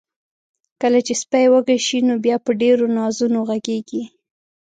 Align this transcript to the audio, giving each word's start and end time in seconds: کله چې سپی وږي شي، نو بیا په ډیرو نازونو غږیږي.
کله 0.81 0.99
چې 1.07 1.13
سپی 1.21 1.45
وږي 1.51 1.77
شي، 1.85 1.99
نو 2.07 2.13
بیا 2.25 2.35
په 2.45 2.51
ډیرو 2.61 2.85
نازونو 2.97 3.39
غږیږي. 3.49 4.03